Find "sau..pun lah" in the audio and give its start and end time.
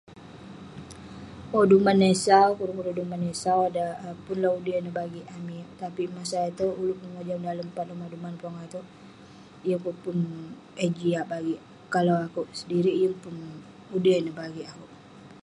3.43-4.55